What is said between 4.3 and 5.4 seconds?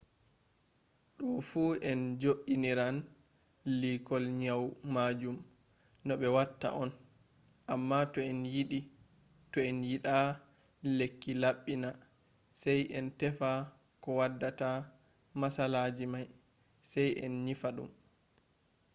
nyau majum